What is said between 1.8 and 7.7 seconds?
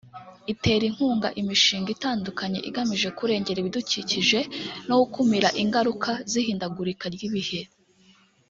itandukanye igamije kurengera ibidukikije no gukumira ingaruka z’ihindagurika ry’ibihe